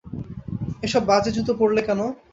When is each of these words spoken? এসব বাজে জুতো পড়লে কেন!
এসব 0.83 1.01
বাজে 1.09 1.31
জুতো 1.35 1.51
পড়লে 1.59 1.81
কেন! 1.87 1.99